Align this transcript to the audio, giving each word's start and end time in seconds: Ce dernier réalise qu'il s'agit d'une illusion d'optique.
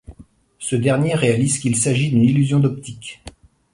Ce 0.57 0.75
dernier 0.75 1.13
réalise 1.13 1.59
qu'il 1.59 1.75
s'agit 1.75 2.09
d'une 2.09 2.23
illusion 2.23 2.59
d'optique. 2.59 3.21